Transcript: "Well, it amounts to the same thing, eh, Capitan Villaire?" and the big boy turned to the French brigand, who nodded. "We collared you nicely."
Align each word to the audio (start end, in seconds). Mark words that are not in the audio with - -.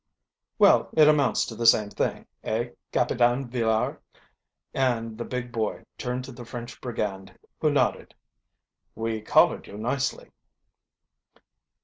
"Well, 0.57 0.89
it 0.93 1.07
amounts 1.07 1.45
to 1.45 1.53
the 1.55 1.67
same 1.67 1.91
thing, 1.91 2.25
eh, 2.43 2.69
Capitan 2.91 3.47
Villaire?" 3.47 3.99
and 4.73 5.15
the 5.15 5.23
big 5.25 5.51
boy 5.51 5.83
turned 5.95 6.23
to 6.23 6.31
the 6.31 6.43
French 6.43 6.81
brigand, 6.81 7.37
who 7.59 7.69
nodded. 7.69 8.15
"We 8.95 9.21
collared 9.21 9.67
you 9.67 9.77
nicely." 9.77 10.31